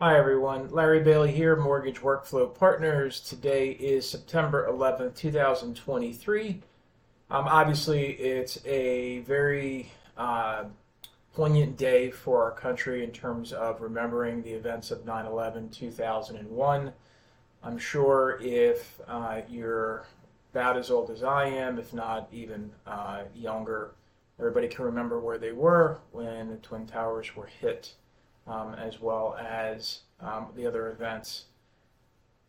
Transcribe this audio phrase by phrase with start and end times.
[0.00, 3.18] Hi everyone, Larry Bailey here, Mortgage Workflow Partners.
[3.18, 6.50] Today is September 11th, 2023.
[7.30, 10.66] Um, obviously, it's a very uh,
[11.34, 16.92] poignant day for our country in terms of remembering the events of 9 11 2001.
[17.64, 20.06] I'm sure if uh, you're
[20.52, 23.96] about as old as I am, if not even uh, younger,
[24.38, 27.94] everybody can remember where they were when the Twin Towers were hit
[28.48, 31.44] um, as well as um, the other events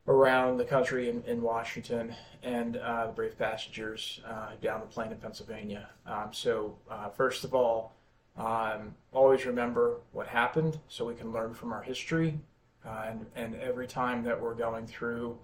[0.07, 5.11] around the country in, in Washington and uh, the brave passengers uh, down the plane
[5.11, 5.89] in Pennsylvania.
[6.07, 7.93] Um, so, uh, first of all,
[8.37, 12.39] um, always remember what happened so we can learn from our history.
[12.85, 15.37] Uh, and, and every time that we're going through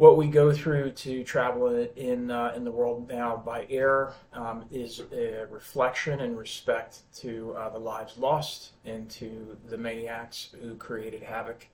[0.00, 4.64] what we go through to travel in uh, in the world now by air um,
[4.70, 10.74] is a reflection and respect to uh, the lives lost and to the maniacs who
[10.76, 11.68] created havoc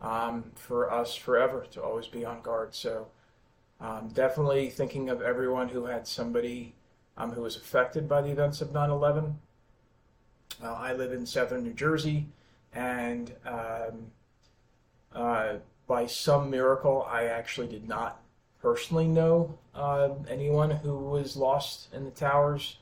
[0.00, 2.74] um, for us forever to always be on guard.
[2.74, 3.06] So
[3.80, 6.74] um, definitely thinking of everyone who had somebody
[7.16, 9.34] um, who was affected by the events of 9/11.
[10.60, 12.26] Uh, I live in southern New Jersey,
[12.72, 14.10] and um,
[15.14, 15.52] uh,
[15.88, 18.20] by some miracle, I actually did not
[18.60, 22.76] personally know uh, anyone who was lost in the towers,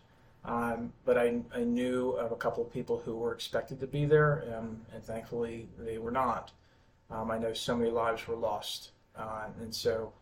[0.45, 4.05] um, but I, I, knew of a couple of people who were expected to be
[4.05, 6.51] there, um, and thankfully they were not.
[7.11, 10.13] Um, I know so many lives were lost, uh, and so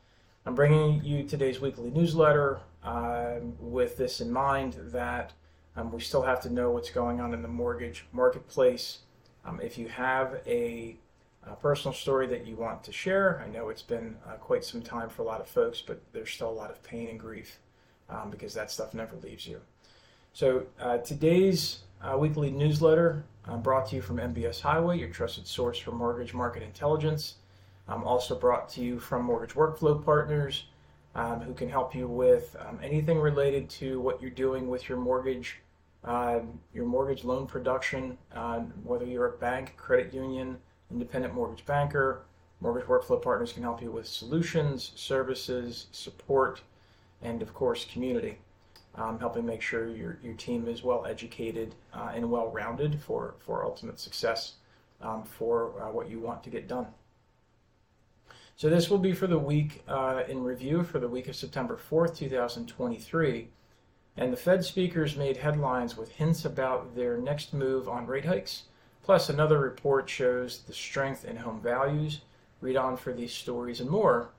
[0.45, 2.61] I'm bringing you today's weekly newsletter
[3.59, 5.33] with this in mind that
[5.91, 8.99] we still have to know what's going on in the mortgage marketplace.
[9.63, 10.97] If you have a
[11.47, 13.43] a personal story that you want to share.
[13.45, 16.31] I know it's been uh, quite some time for a lot of folks, but there's
[16.31, 17.59] still a lot of pain and grief
[18.09, 19.61] um, because that stuff never leaves you.
[20.33, 25.47] So uh, today's uh, weekly newsletter uh, brought to you from MBS Highway, your trusted
[25.47, 27.37] source for mortgage market intelligence.
[27.87, 30.65] Um, also brought to you from Mortgage Workflow Partners,
[31.15, 34.97] um, who can help you with um, anything related to what you're doing with your
[34.97, 35.61] mortgage,
[36.03, 36.41] uh,
[36.73, 40.59] your mortgage loan production, uh, whether you're a bank, credit union,
[40.91, 42.23] independent mortgage banker.
[42.61, 46.63] Mortgage Workflow Partners can help you with solutions, services, support,
[47.21, 48.39] and of course, community.
[48.97, 53.35] Um, helping make sure your, your team is well educated uh, and well rounded for,
[53.41, 54.55] for ultimate success
[55.03, 56.87] um, for uh, what you want to get done.
[58.57, 61.77] So, this will be for the week uh, in review for the week of September
[61.91, 63.49] 4th, 2023.
[64.17, 68.63] And the Fed speakers made headlines with hints about their next move on rate hikes
[69.05, 72.23] Plus, another report shows the strength in home values.
[72.63, 74.31] Read on for these stories and more.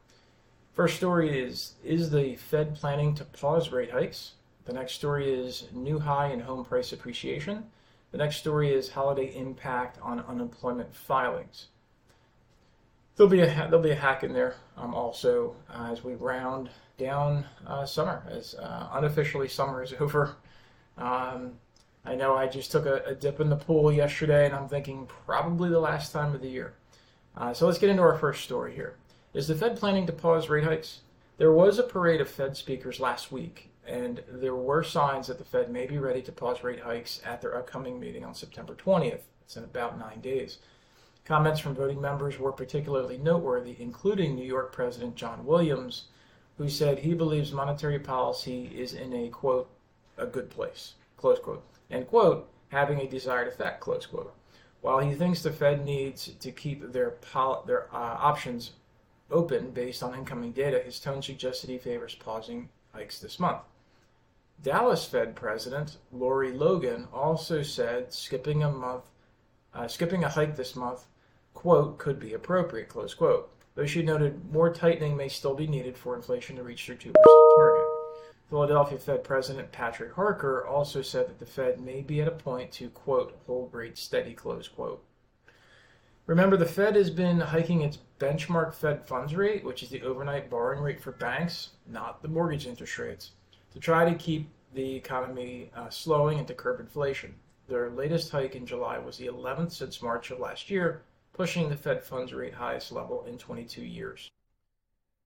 [0.73, 4.31] First story is Is the Fed planning to pause rate hikes?
[4.65, 7.65] The next story is New high in home price appreciation.
[8.11, 11.67] The next story is Holiday impact on unemployment filings.
[13.15, 16.71] There'll be a there'll be a hack in there um, also uh, as we round
[16.97, 20.37] down uh, summer as uh, unofficially summer is over.
[20.97, 21.59] Um,
[22.07, 25.07] I know I just took a, a, dip in the pool yesterday, and I'm thinking
[25.25, 26.75] probably the last time of the year.
[27.35, 28.95] Uh, so let's get into our first story here.
[29.33, 30.99] Is the Fed planning to pause rate hikes?
[31.37, 35.43] There was a parade of Fed speakers last week, and there were signs that the
[35.43, 39.21] Fed may be ready to pause rate hikes at their upcoming meeting on September 20th.
[39.41, 40.59] It's in about nine days.
[41.25, 46.05] Comments from voting members were particularly noteworthy, including New York President John Williams,
[46.59, 49.69] who said he believes monetary policy is in a quote,
[50.17, 54.33] a good place, close quote end quote, having a desired effect, close quote.
[54.81, 58.71] While he thinks the Fed needs to keep their, pol- their uh, options
[59.31, 63.61] open based on incoming data, his tone suggested he favors pausing hikes this month.
[64.61, 69.05] Dallas Fed President Lori Logan also said skipping a month,
[69.73, 71.05] uh, skipping a hike this month,
[71.53, 73.51] quote, could be appropriate, close quote.
[73.75, 77.11] Though she noted more tightening may still be needed for inflation to reach their 2%
[77.13, 77.44] target.
[78.49, 82.71] Philadelphia Fed President Patrick Harker also said that the Fed may be at a point
[82.73, 85.03] to, quote, hold rates steady, close quote.
[86.27, 90.49] Remember, the Fed has been hiking its benchmark Fed funds rate, which is the overnight
[90.49, 93.31] borrowing rate for banks, not the mortgage interest rates,
[93.73, 97.33] to try to keep the economy uh, slowing and to curb inflation.
[97.67, 101.01] Their latest hike in July was the 11th since March of last year,
[101.33, 104.29] pushing the Fed funds rate highest level in 22 years.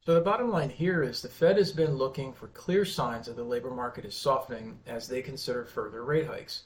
[0.06, 3.36] So the bottom line here is the Fed has been looking for clear signs that
[3.36, 6.64] the labor market is softening as they consider further rate hikes.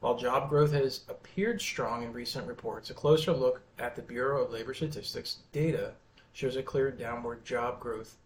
[0.00, 4.44] While job growth has appeared strong in recent reports, a closer look at the Bureau
[4.44, 5.94] of Labor Statistics data
[6.34, 8.18] shows a clear downward job growth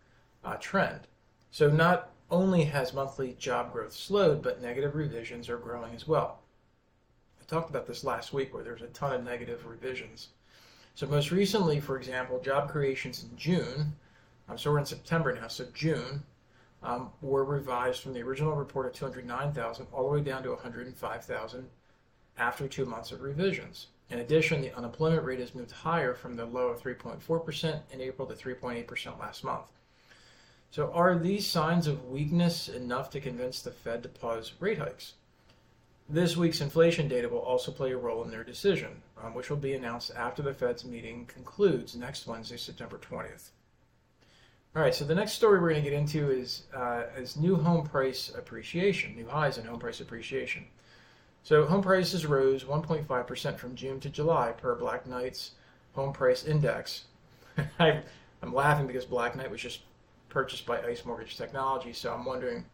[0.44, 1.06] uh, trend.
[1.52, 6.40] So not only has monthly job growth slowed, but negative revisions are growing as well.
[7.40, 10.31] I talked about this last week where there's a ton of negative revisions.
[10.96, 13.94] So most recently, for example, job creations in June,
[14.48, 16.22] um, so we're in September now, so June,
[16.82, 21.68] um, were revised from the original report of 209,000 all the way down to 105,000
[22.38, 23.88] after two months of revisions.
[24.10, 28.26] In addition, the unemployment rate has moved higher from the low of 3.4% in April
[28.26, 29.66] to 3.8% last month.
[30.70, 35.14] So, are these signs of weakness enough to convince the Fed to pause rate hikes?
[36.08, 39.58] This week's inflation data will also play a role in their decision, um, which will
[39.58, 43.50] be announced after the Fed's meeting concludes next Wednesday, September 20th.
[44.78, 47.56] All right, so the next story we're going to get into is, uh, is new
[47.56, 50.66] home price appreciation, new highs in home price appreciation.
[51.42, 55.50] So home prices rose 1.5% from June to July per Black Knight's
[55.94, 57.06] home price index.
[57.80, 58.02] I,
[58.40, 59.80] am laughing because Black Knight was just
[60.28, 62.64] purchased by ICE Mortgage Technology, so I'm wondering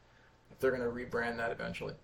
[0.50, 1.94] if they're going to rebrand that eventually.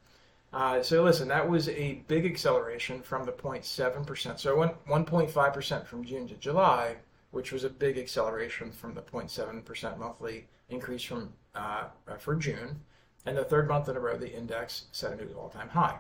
[0.51, 4.39] Uh, so listen, that was a big acceleration from the 0.7%.
[4.39, 6.97] So it went 1.5% from June to July,
[7.31, 11.85] which was a big acceleration from the 0.7% monthly increase from uh,
[12.19, 12.81] for June.
[13.27, 15.99] And the third month in a row, the index set a new all-time high.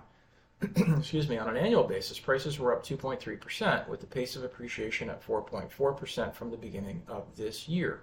[0.98, 5.08] excuse me, on an annual basis, prices were up 2.3%, with the pace of appreciation
[5.08, 8.02] at 4.4% from the beginning of this year.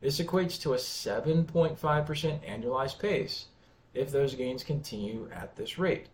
[0.00, 3.46] This equates to a 7.5% annualized pace
[3.94, 6.08] if those gains continue at this rate.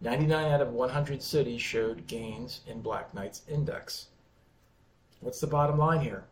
[0.00, 4.08] 99 out of 100 cities showed gains in Black Knight's index.
[5.24, 6.24] What's the bottom line here?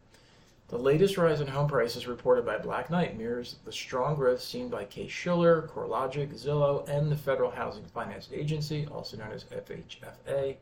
[0.68, 4.68] The latest rise in home prices reported by Black Knight mirrors the strong growth seen
[4.68, 10.56] by Case-Shiller, CoreLogic, Zillow, and the Federal Housing Finance Agency, also known as FHFA.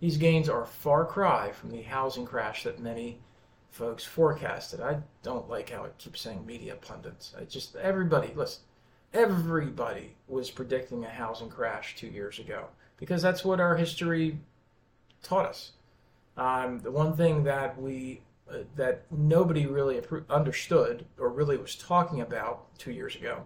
[0.00, 3.20] These gains are a far cry from the housing crash that many
[3.70, 4.82] folks forecasted.
[4.82, 7.34] I don't like how it keeps saying media pundits.
[7.40, 8.64] I just everybody listen.
[9.14, 12.66] Everybody was predicting a housing crash two years ago
[12.98, 14.38] because that's what our history
[15.22, 15.72] taught us.
[16.36, 22.20] Um, the one thing that we uh, that nobody really understood or really was talking
[22.20, 23.44] about two years ago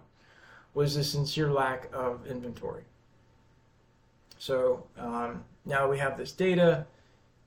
[0.73, 2.83] was the sincere lack of inventory.
[4.37, 6.85] So um, now we have this data.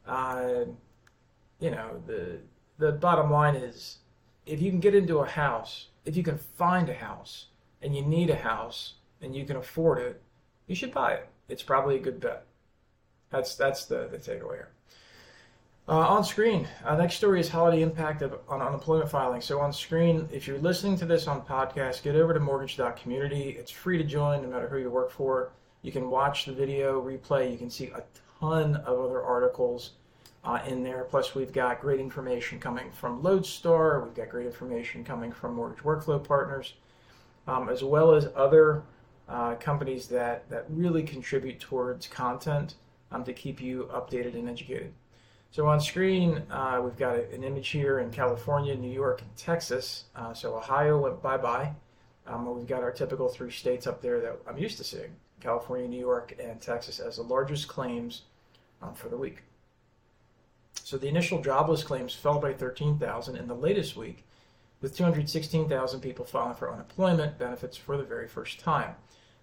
[0.07, 0.65] Uh,
[1.61, 2.39] you know, the
[2.79, 3.99] the bottom line is,
[4.47, 7.47] if you can get into a house, if you can find a house,
[7.83, 10.21] and you need a house, and you can afford it,
[10.67, 11.29] you should buy it.
[11.49, 12.45] It's probably a good bet.
[13.31, 14.71] That's that's the the takeaway here.
[15.91, 19.41] Uh, on screen, uh, next story is holiday impact of, on unemployment filing.
[19.41, 23.57] So on screen, if you're listening to this on podcast, get over to mortgage.community.
[23.59, 25.51] It's free to join, no matter who you work for.
[25.83, 27.51] You can watch the video replay.
[27.51, 28.05] You can see a
[28.39, 29.95] ton of other articles
[30.45, 31.03] uh, in there.
[31.11, 34.01] Plus, we've got great information coming from Lodestar.
[34.05, 36.75] We've got great information coming from Mortgage Workflow Partners,
[37.49, 38.85] um, as well as other
[39.29, 42.77] uh, companies that, that really contribute towards content
[43.11, 44.93] um, to keep you updated and educated.
[45.52, 50.05] So on screen, uh, we've got an image here in California, New York, and Texas.
[50.14, 51.73] Uh, so Ohio went bye-bye.
[52.29, 55.11] Um, we've got our typical three states up there that I'm used to seeing,
[55.41, 58.23] California, New York, and Texas as the largest claims
[58.81, 59.43] um, for the week.
[60.85, 64.25] So the initial jobless claims fell by 13,000 in the latest week,
[64.81, 68.94] with 216,000 people filing for unemployment benefits for the very first time.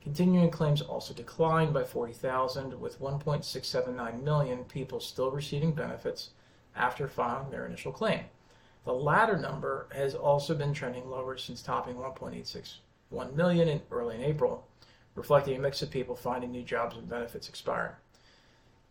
[0.01, 6.29] Continuing claims also declined by 40,000, with 1.679 million people still receiving benefits
[6.75, 8.21] after filing their initial claim.
[8.85, 14.23] The latter number has also been trending lower since topping 1.861 million in early in
[14.23, 14.65] April,
[15.15, 17.95] reflecting a mix of people finding new jobs and benefits expiring.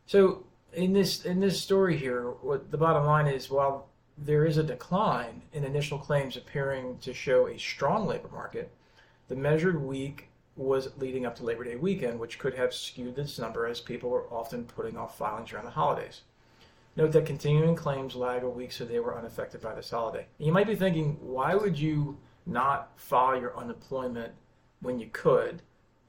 [0.04, 3.88] So in this in this story here, what the bottom line is, while
[4.18, 8.70] there is a decline in initial claims appearing to show a strong labor market,
[9.28, 13.38] the measured week was leading up to Labor Day weekend, which could have skewed this
[13.38, 16.22] number as people were often putting off filings around the holidays.
[16.96, 20.26] Note that continuing claims lag a week, so they were unaffected by this holiday.
[20.38, 24.32] You might be thinking, why would you not file your unemployment
[24.80, 25.60] when you could?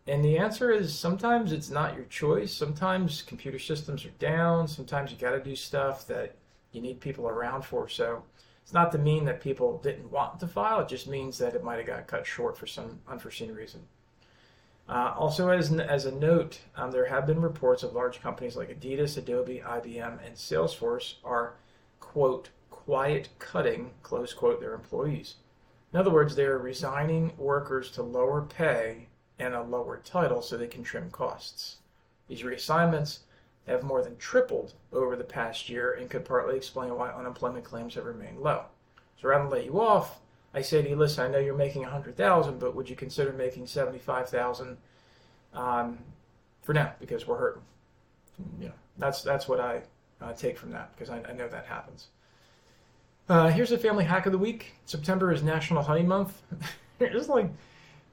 [0.07, 2.53] And the answer is sometimes it's not your choice.
[2.53, 4.69] Sometimes computer systems are down.
[4.69, 6.35] Sometimes you got to do stuff that
[6.71, 7.89] you need people around for.
[7.89, 8.23] So
[8.63, 10.79] it's not to mean that people didn't want to file.
[10.79, 13.81] It just means that it might have got cut short for some unforeseen reason.
[14.89, 18.69] Uh, also, as, as a note, um, there have been reports of large companies like
[18.69, 21.55] Adidas, Adobe, IBM, and Salesforce are,
[21.99, 25.35] quote, quiet cutting, close quote, their employees.
[25.91, 29.07] In other words, they are resigning workers to lower pay
[29.39, 31.77] and a lower title so they can trim costs.
[32.27, 33.19] These reassignments
[33.67, 37.95] have more than tripled over the past year and could partly explain why unemployment claims
[37.95, 38.65] have remained low.
[39.21, 40.19] So rather than lay you off,
[40.53, 42.95] I say to you, listen, I know you're making a hundred thousand, but would you
[42.95, 44.77] consider making seventy-five thousand
[45.53, 45.99] um,
[46.61, 47.61] for now because we're hurting.
[48.59, 49.81] you know, that's that's what I
[50.21, 52.07] uh, take from that because I, I know that happens.
[53.29, 54.73] Uh, here's a family hack of the week.
[54.85, 56.41] September is National Honey Month.
[56.99, 57.49] it's like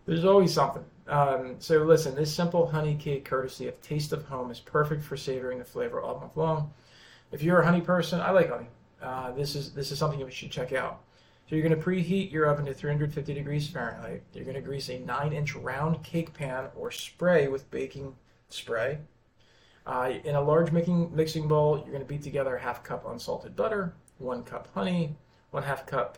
[0.07, 0.85] there's always something.
[1.07, 5.17] Um, so listen, this simple honey cake, courtesy of Taste of Home, is perfect for
[5.17, 6.73] savoring the flavor all month long.
[7.31, 8.67] If you're a honey person, I like honey.
[9.03, 11.01] Uh, this is this is something you should check out.
[11.49, 14.23] So you're going to preheat your oven to 350 degrees Fahrenheit.
[14.33, 18.15] You're going to grease a 9-inch round cake pan or spray with baking
[18.49, 18.99] spray.
[19.87, 23.05] Uh, in a large mixing mixing bowl, you're going to beat together a half cup
[23.07, 25.17] unsalted butter, one cup honey,
[25.51, 26.17] one half cup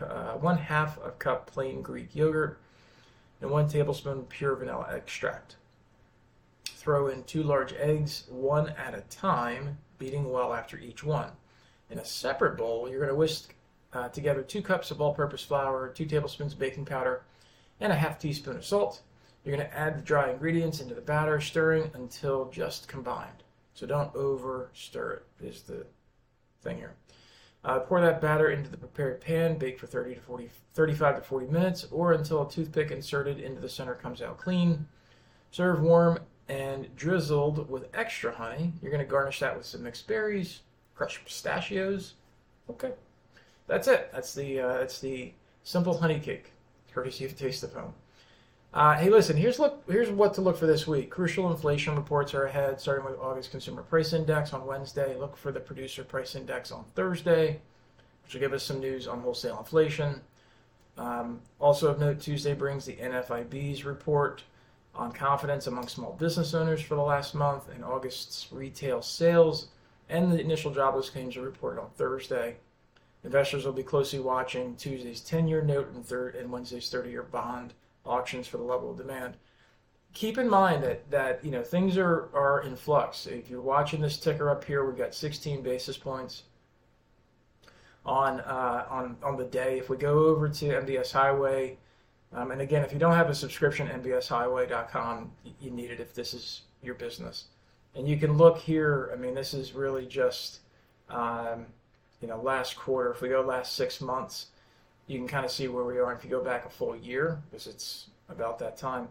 [0.00, 2.60] uh, one half a cup plain Greek yogurt,
[3.40, 5.56] and one tablespoon pure vanilla extract.
[6.64, 11.30] Throw in two large eggs, one at a time, beating well after each one.
[11.90, 13.54] In a separate bowl, you're going to whisk
[13.94, 17.22] uh, together two cups of all-purpose flour, two tablespoons of baking powder,
[17.80, 19.02] and a half teaspoon of salt.
[19.44, 23.42] You're going to add the dry ingredients into the batter, stirring until just combined.
[23.74, 25.86] So don't over stir it is the
[26.62, 26.94] thing here.
[27.64, 31.22] Uh, pour that batter into the prepared pan, bake for 30 to 40, 35 to
[31.22, 34.86] 40 minutes, or until a toothpick inserted into the center comes out clean.
[35.50, 38.72] Serve warm and drizzled with extra honey.
[38.82, 40.60] You're going to garnish that with some mixed berries,
[40.94, 42.14] crushed pistachios.
[42.68, 42.92] Okay,
[43.66, 44.10] that's it.
[44.12, 46.52] That's the uh, that's the simple honey cake,
[46.92, 47.94] courtesy of Taste of Home.
[48.72, 49.36] Uh, hey, listen.
[49.36, 49.84] Here's look.
[49.88, 51.10] Here's what to look for this week.
[51.10, 55.16] Crucial inflation reports are ahead, starting with August Consumer Price Index on Wednesday.
[55.16, 57.60] Look for the Producer Price Index on Thursday,
[58.24, 60.20] which will give us some news on wholesale inflation.
[60.96, 64.44] Um, also of note, Tuesday brings the NFIB's report
[64.94, 69.68] on confidence among small business owners for the last month, and August's retail sales
[70.08, 72.56] and the initial jobless claims are reported on Thursday.
[73.24, 77.72] Investors will be closely watching Tuesday's 10-year note and, and Wednesday's 30-year bond
[78.04, 79.36] auctions for the level of demand.
[80.12, 83.26] Keep in mind that that you know things are are in flux.
[83.26, 86.44] If you're watching this ticker up here, we've got 16 basis points
[88.06, 89.78] on uh, on on the day.
[89.78, 91.78] If we go over to MBS Highway,
[92.34, 96.34] um, and again, if you don't have a subscription, MBSHighway.com, you need it if this
[96.34, 97.46] is your business.
[97.94, 99.10] And you can look here.
[99.12, 100.60] I mean, this is really just
[101.08, 101.66] um,
[102.24, 103.10] you know last quarter.
[103.10, 104.46] If we go last six months,
[105.06, 106.10] you can kind of see where we are.
[106.14, 109.08] If you go back a full year, because it's about that time,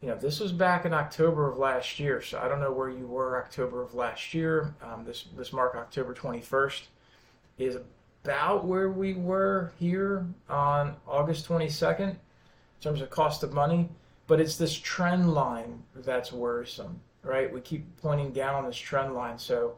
[0.00, 2.22] you know, this was back in October of last year.
[2.22, 4.72] So I don't know where you were October of last year.
[4.84, 6.82] Um, this this mark October 21st
[7.58, 7.76] is
[8.22, 12.18] about where we were here on August 22nd in
[12.80, 13.88] terms of cost of money.
[14.28, 17.52] But it's this trend line that's worrisome, right?
[17.52, 19.38] We keep pointing down on this trend line.
[19.38, 19.74] So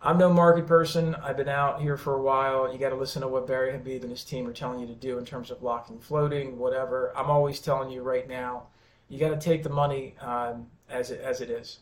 [0.00, 1.16] I'm no market person.
[1.16, 2.72] I've been out here for a while.
[2.72, 4.94] You got to listen to what Barry Habib and his team are telling you to
[4.94, 7.12] do in terms of locking, floating, whatever.
[7.16, 8.68] I'm always telling you right now,
[9.08, 11.80] you got to take the money um, as it as it is.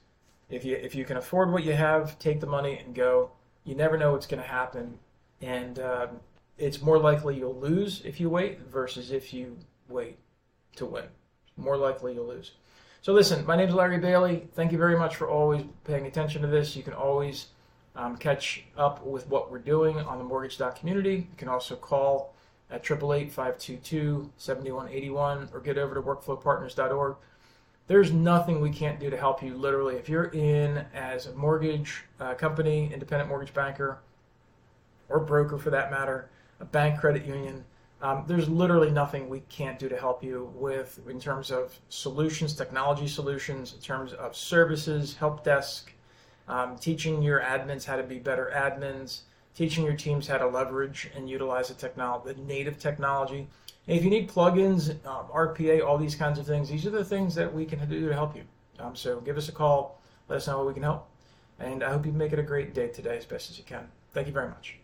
[0.48, 3.32] If you if you can afford what you have, take the money and go.
[3.64, 4.98] You never know what's going to happen,
[5.42, 6.08] and um,
[6.56, 9.58] it's more likely you'll lose if you wait versus if you
[9.88, 10.16] wait
[10.76, 11.04] to win.
[11.58, 12.52] More likely you'll lose.
[13.02, 14.48] So listen, my name is Larry Bailey.
[14.54, 16.74] Thank you very much for always paying attention to this.
[16.76, 17.48] You can always
[17.96, 21.26] um, catch up with what we're doing on the Mortgage Community.
[21.30, 22.34] You can also call
[22.70, 27.16] at 888-522-7181 or get over to workflowpartners.org.
[27.88, 29.94] There's nothing we can't do to help you, literally.
[29.94, 34.00] If you're in as a mortgage uh, company, independent mortgage banker,
[35.08, 37.64] or broker for that matter, a bank credit union,
[38.02, 42.54] um, there's literally nothing we can't do to help you with in terms of solutions,
[42.54, 45.92] technology solutions, in terms of services, help desk,
[46.48, 49.20] um, teaching your admins how to be better admins,
[49.54, 53.48] teaching your teams how to leverage and utilize the technology, the native technology.
[53.88, 57.04] And if you need plugins, um, RPA, all these kinds of things, these are the
[57.04, 58.42] things that we can do to help you.
[58.78, 61.08] Um, so give us a call, let us know how we can help.
[61.58, 63.88] And I hope you make it a great day today as best as you can.
[64.12, 64.76] Thank you very much.